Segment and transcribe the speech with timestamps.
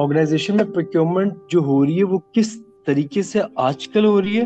[0.00, 4.36] Organization میں procurement جو ہو رہی ہے وہ کس طریقے سے آج کل ہو رہی
[4.36, 4.44] ہے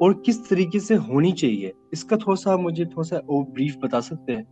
[0.00, 4.00] اور کس طریقے سے ہونی چاہیے؟ اس کا تھوڑا سا مجھے تھوڑا سا بریف بتا
[4.00, 4.42] سکتے ہیں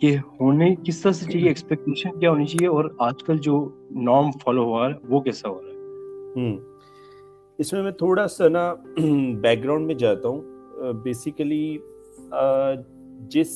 [0.00, 3.58] کہ ہونے کس طرح سے چاہیے ایکسپیکٹیشن کیا ہونی چاہیے اور آج کل جو
[4.00, 5.70] نارم فالو ہوا ہے وہ کیسا ہو رہا
[6.40, 6.50] ہے؟
[7.58, 8.72] اس میں میں تھوڑا سا نا
[9.40, 11.76] بیک گراؤنڈ میں جاتا ہوں۔ بیسیکلی
[13.28, 13.50] جس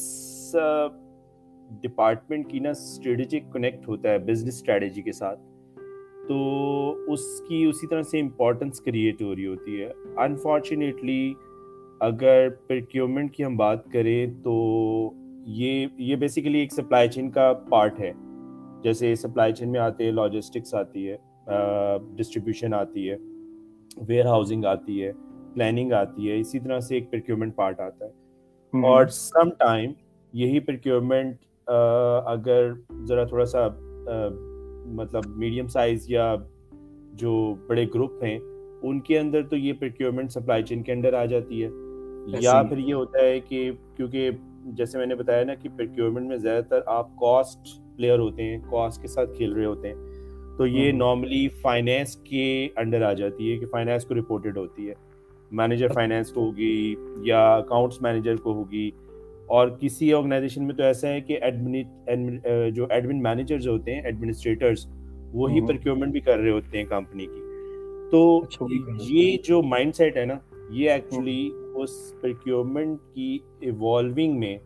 [1.83, 5.41] ڈپارٹمنٹ کی نا اسٹریٹجک کنیکٹ ہوتا ہے بزنس اسٹریٹجی کے ساتھ
[6.29, 6.39] تو
[7.13, 11.35] اس کی اسی طرح سے امپورٹنس کریٹ ہو رہی ہوتی ہے۔ انفارچونیٹلی
[12.01, 14.55] اگر پرکیومنٹ کی ہم بات کریں تو
[15.47, 18.13] یہ یہ بیسیکلی ایک سپلائی چین کا پارٹ ہے۔
[18.83, 21.17] جیسے سپلائی چین میں آتے ہیں لاجسٹکس آتی ہے
[22.17, 23.17] ڈسٹریبیوشن آتی ہے
[23.97, 25.13] ویئر ہاؤسنگ آتی ہے
[25.55, 28.11] پلاننگ آتی ہے اسی طرح سے ایک پرکیومنٹ پارٹ آتا ہے۔
[28.87, 29.93] اور سم ٹائم
[30.33, 31.37] یہی پرکیورمنٹ
[32.27, 32.71] اگر
[33.05, 33.69] ذرا تھوڑا سا
[34.87, 36.37] مطلب میڈیم سائز یا
[37.13, 38.39] جو بڑے گروپ ہیں
[38.83, 41.69] ان کے اندر تو یہ پرکیورمنٹ سپلائی چین کے انڈر آ جاتی ہے۔
[42.41, 44.31] یا پھر یہ ہوتا ہے کہ کیونکہ
[44.65, 48.59] جیسے میں نے بتایا نا کہ پرکیورمنٹ میں زیادہ تر آپ کاسٹ پلیئر ہوتے ہیں
[48.71, 49.95] کاسٹ کے ساتھ کھیل رہے ہوتے ہیں۔
[50.59, 54.95] تو یہ نارملی فائنینس کے انڈر آ جاتی ہے کہ فائنینس کو رپورٹڈ ہوتی ہے۔
[55.53, 58.91] مینیجر فائنینس کو ہوگی یا اکاؤنٹس مینیجر کو ہوگی۔
[59.47, 61.39] اور کسی آرگنائزیشن میں تو ایسا ہے کہ
[62.75, 64.87] جو ایڈمن مینیجر جو ہوتے ہیں ایڈمنسٹریٹرس
[65.33, 67.43] وہی پرکیورمنٹ بھی کر رہے ہوتے ہیں کمپنی کی۔
[68.11, 68.67] تو اچھا،
[69.01, 70.35] یہ جو مائنڈ سیٹ ہے نا
[70.71, 74.59] یہ ایکچولی اس پرکیورمنٹ کی ایوالونگ میں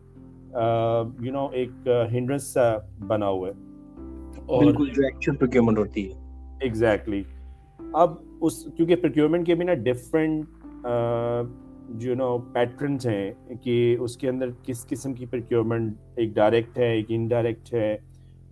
[1.21, 3.53] یو نو ایک ہنڈرنس سا بنا ہوا ہے۔
[4.45, 6.13] اور جو ایکچوئل پرکیورمنٹ ہوتی ہے۔
[6.61, 7.23] ایگزیکٹلی
[7.93, 10.45] اب اس کیونکہ پرکیورمنٹ کے بھی نا ڈفرینٹ
[11.97, 13.31] جو نو پیٹرنس ہیں
[13.63, 17.97] کہ اس کے اندر کس قسم کی پرکیورمنٹ ایک ڈائریکٹ ہے ایک انڈائریکٹ ہے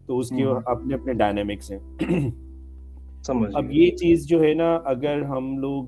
[0.06, 2.32] تو اس کے اپنے اپنے ڈائنامکس ہیں۔
[3.54, 5.86] اب یہ چیز جو ہے نا اگر ہم لوگ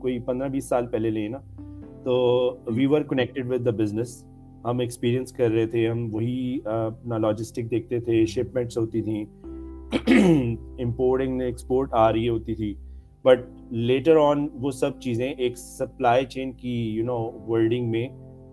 [0.00, 1.38] کوئی پندرہ بیس سال پہلے لیں نا
[2.04, 2.14] تو
[2.66, 4.24] we were connected with the business
[4.64, 9.24] ہم ایکسپیرینس کر رہے تھے ہم وہی اپنا لاجسٹک دیکھتے تھے شپمنٹس ہوتی تھیں۔
[10.78, 12.74] امپورٹنگ ایکسپورٹ آ رہی ہوتی تھی۔
[13.24, 18.06] بٹ لیٹر آن وہ سب چیزیں ایک سپلائی چین کی یو نو ورلڈنگ میں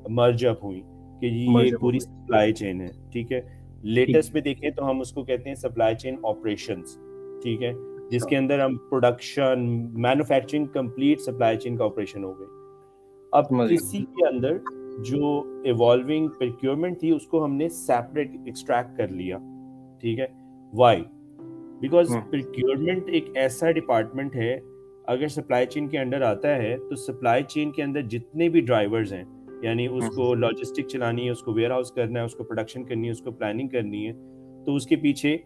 [0.09, 0.81] مرج اپ ہوئی
[1.21, 3.41] کہ یہ پوری سپلائی چین ہے ٹھیک ہے؟
[3.83, 6.97] لیٹسٹ میں دیکھیں تو ہم اس کو کہتے ہیں سپلائی چین آپریشنس
[7.43, 7.71] ٹھیک ہے؟
[8.11, 9.65] جس کے اندر ہم production
[10.01, 12.47] manufacturing complete supply chain کا آپریشن ہو گئی
[13.33, 14.57] اب کسی کے اندر
[15.03, 15.31] جو
[15.65, 19.37] ایوالونگ پرکیورمنٹ تھی اس کو ہم نے سیپریٹ ایکسٹریکٹ کر لیا
[20.01, 20.27] ٹھیک ہے؟
[20.73, 21.03] وائی
[21.81, 24.59] بیکاز پرکیورمنٹ ایک ایسا ڈپارٹمنٹ ہے
[25.07, 29.13] اگر سپلائی چین کے انڈر آتا ہے تو سپلائی چین کے اندر جتنے بھی ڈرائیورز
[29.13, 29.23] ہیں
[29.61, 32.83] یعنی اس کو لاجسٹک چلانی ہے اس کو ویئر ہاؤس کرنا ہے اس کو پروڈکشن
[32.83, 34.13] کرنی ہے اس کو پلاننگ کرنی ہے
[34.65, 35.37] تو اس کے پیچھے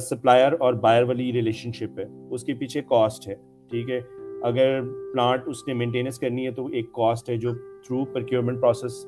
[0.00, 3.34] سپلائر اور بائر والی ریلیشن شپ ہے۔ اس کے پیچھے کاسٹ ہے
[3.70, 4.00] ٹھیک ہے۔
[4.42, 4.80] اگر
[5.12, 9.06] پلانٹ اس نے مینٹیننس کرنی ہے تو ایک کاسٹ ہے جو through procurement process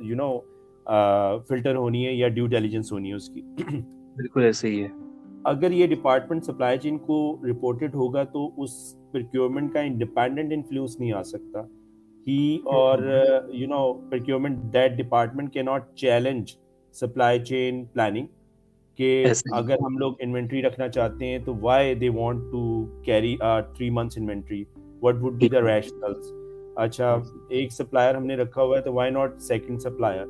[0.00, 0.38] you know
[1.48, 3.42] filter ہونی ہے یا ڈیو ڈیلیجنس ہونی ہے اس کی۔
[4.16, 4.88] بالکل ایسے ہی ہے۔
[5.44, 8.70] اگر یہ ڈپارٹمنٹ سپلائی چین کو رپورٹڈ ہوگا تو اس
[9.12, 11.62] پرکیورمنٹ کا انڈیپینڈنٹ انفلوئنس نہیں آ سکتا۔
[12.26, 12.98] ہی اور
[13.48, 16.56] you know procurement that department کی not challenge
[16.94, 18.26] supply chain planning
[18.96, 23.36] کہ اگر ہم لوگ انوینٹری رکھنا چاہتے ہیں تو why they want to carry
[23.76, 24.64] three months inventory
[25.02, 26.32] what would be the rationales
[26.76, 27.16] اچھا
[27.48, 30.24] ایک سپلائر ہم نے رکھا ہوا ہے تو وائی ناٹ سیکنڈ سپلائر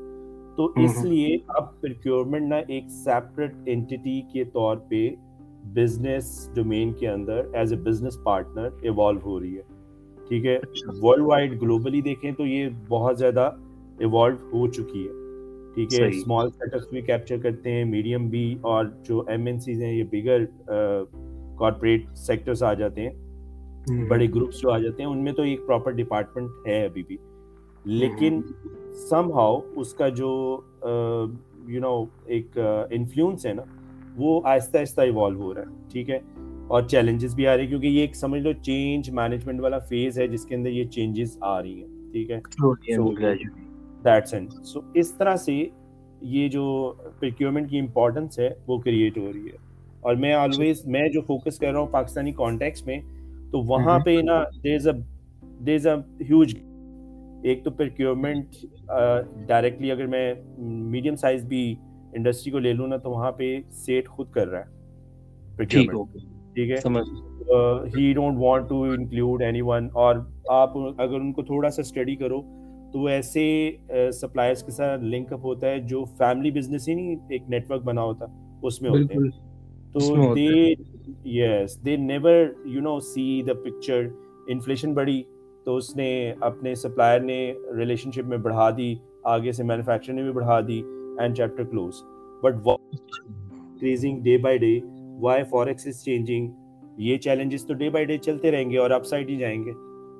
[0.56, 5.10] تو اس لیے اب پرکیورمنٹ نا ایک سیپریٹ اینٹی کے طور پہ
[5.64, 9.62] بزنس ڈومین کے اندر as a business partner evolve ہو رہی ہے۔
[10.28, 10.58] ٹھیک ہے؟
[11.02, 13.50] ورلڈ وائڈ گلوبلی دیکھیں تو یہ بہت زیادہ
[13.98, 15.12] ایوالو ہو چکی ہے۔
[15.74, 19.60] ٹھیک ہے؟ اسمال سیٹ اپس بھی کیپچر کرتے ہیں میڈیم بھی اور جو ایم این
[19.60, 20.44] سیز ہیں یہ بگر
[21.58, 23.10] کارپوریٹ سیکٹرس آ جاتے ہیں۔
[24.08, 27.16] بڑے گروپس جو آ جاتے ہیں ان میں تو ایک پراپر ڈپارٹمنٹ ہے ابھی بھی۔
[27.84, 28.40] لیکن
[29.10, 30.60] سم ہاؤ اس کا جو
[31.68, 32.58] یو نو ایک
[32.90, 33.62] انفلوئنس ہے نا
[34.16, 36.18] وہ آہستہ آہستہ ایوالو ہو رہا ہے ٹھیک ہے؟
[36.68, 40.18] اور چیلنجز بھی آ رہی ہیں کیونکہ یہ ایک سمجھ لو چینج مینجمنٹ والا فیز
[40.18, 42.40] ہے جس کے اندر یہ چینجز آ رہی ہیں ٹھیک ہے؟
[44.04, 45.68] دیٹس اینڈ سو اس طرح سے
[46.20, 49.56] یہ جو پرکیورمنٹ کی امپورٹنس ہے وہ کریٹ ہو رہی ہے۔
[50.00, 53.00] اور میں آلویز میں جو فوکس کر رہا ہوں پاکستانی کانٹیکس میں
[53.50, 54.92] تو وہاں پہ نا دیر از اے
[55.64, 55.94] دیر از اے
[56.24, 56.54] ہیوج
[57.42, 58.54] ایک تو پرکیورمنٹ
[59.48, 61.74] ڈائریکٹلی اگر میں میڈیم سائز بھی
[62.12, 64.70] انڈسٹری کو لے لوں نا تو وہاں پہ سیٹ خود کر رہا ہے
[66.56, 66.80] ٹھیک ہے؟
[67.96, 70.16] He don't want to include anyone اور
[70.50, 72.40] آپ اگر ان کو تھوڑا سا اسٹڈی کرو
[72.92, 73.44] تو وہ ایسے
[74.12, 77.82] سپلائرس کے ساتھ لنک اپ ہوتا ہے جو فیملی بزنس ہی نہیں ایک نیٹ ورک
[77.82, 78.26] بنا ہوتا
[78.62, 79.20] اس میں ہوتے ہیں۔
[79.92, 80.00] تو
[80.34, 80.48] they
[81.24, 84.06] yes they never you know see the picture
[84.46, 85.22] inflation بڑھی
[85.64, 90.22] تو اس نے اپنے سپلائر نے ریلیشن شپ میں بڑھا دی آگے سے مینوفیکچر نے
[90.22, 90.82] بھی بڑھا دی
[91.18, 91.94] and chapter close
[92.42, 94.80] but increasing day by day
[95.20, 96.50] why forex is changing
[96.96, 99.72] یہ چیلنجز تو ڈے بائی ڈے چلتے رہیں گے اور اپ سائڈ ہی جائیں گے۔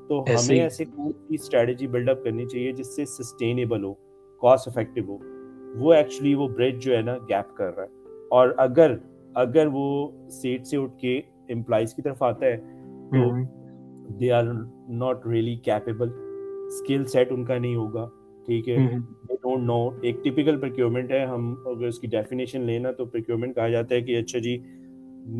[0.09, 3.95] تو ہمیں ایسے کوئی اسٹریٹجی بلڈ اپ کرنی چاہیے جس سے سسٹینیبل ہو
[4.43, 5.19] کاسٹ افیکٹو ہو؟
[5.77, 7.89] وہ ایکچولی وہ برج جو ہے نا گیپ کر رہا ہے۔
[8.31, 8.97] اور اگر
[9.35, 12.57] اگر وہ سیٹ سے اٹھ کے امپلائیز کی طرف آتا ہے
[13.11, 13.31] تو
[14.21, 14.45] they are
[14.89, 16.11] not really capable
[16.67, 18.09] skill set ان کا نہیں ہوگا
[18.49, 18.77] ٹھیک ہے
[19.43, 23.69] ڈونٹ نو ایک ٹپیکل پرکیورمنٹ ہے ہم اگر اس کی ڈیفینیشن لینا تو پرکیورمنٹ کہا
[23.69, 24.59] جاتا ہے کہ اچھا جی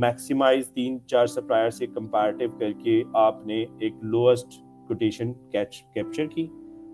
[0.01, 6.47] میکسیمائز تین چار سپلائر سے کمپیریٹیو کر کے آپ نے ایک لوئسٹ کوٹیشن کیپچر کی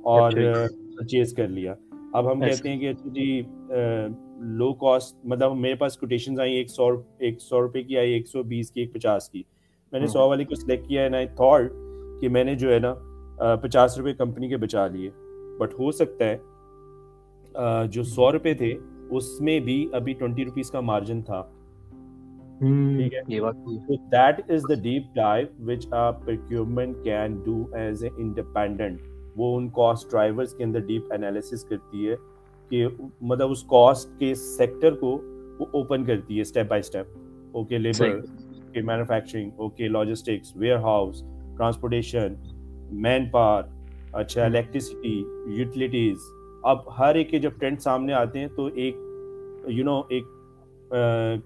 [0.05, 0.33] اور
[0.99, 1.75] پرچیز کر لیا
[2.15, 3.41] اب ہم کہتے ہیں کہ اچھا جی
[4.59, 6.89] لو کاسٹ مطلب میرے پاس کوٹیشن آئی ایک سو
[7.19, 9.43] ایک سو روپے کی آئی ایک سو بیس کی ایک پچاس کی
[9.93, 11.71] میں نے سو والی کو سلیکٹ کیا تھاٹ
[12.21, 12.95] کہ میں نے جو ہے نا
[13.63, 15.11] پچاس روپے کمپنی کے بچا لیے۔
[15.61, 16.37] بٹ ہو سکتا ہے
[17.93, 18.75] جو سو روپے تھے
[19.11, 21.43] اس میں بھی ابھی ٹوینٹی روپیز کا مارجن تھا۔
[24.13, 25.87] That is the deep dive which
[26.25, 29.01] procurement can do as a independent
[29.37, 32.15] وہ ان کاسٹ ڈرائیورس کے اندر ڈیپ انالیسس کرتی ہے
[32.71, 32.87] کہ
[33.21, 35.19] مطلب اس کاسٹ کے سیکٹر کو
[35.61, 37.07] وہ اوپن کرتی ہے step by step
[37.53, 38.21] okay labour
[38.79, 41.23] okay manufacturing okay logistics warehouse
[41.59, 42.35] transportation
[43.31, 43.63] manpower
[44.13, 46.19] اچھا الیکٹریسٹی یوٹیلیٹیز
[46.65, 48.97] اب ہر ایک کے جب ٹرینڈ سامنے آتے ہیں تو ایک
[49.69, 50.25] یو نو ایک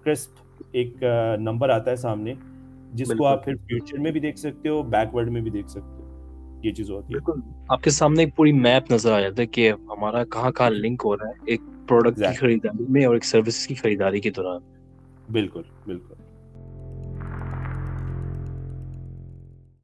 [0.03, 1.03] کرسپ ایک
[1.39, 2.33] نمبر آتا ہے سامنے
[2.93, 5.69] جس کو آپ پھر فیوچر میں بھی دیکھ سکتے ہو بیک ورڈ میں بھی دیکھ
[5.69, 7.39] سکتے ہو یہ چیز ہوتی ہے
[7.69, 11.01] آپ کے سامنے ایک پوری میپ نظر آ جاتا ہے کہ ہمارا کہاں کہاں لنک
[11.05, 14.61] ہو رہا ہے ایک پروڈکٹ کی خریداری میں اور ایک سروس کی خریداری کے دوران
[15.31, 16.22] بالکل بالکل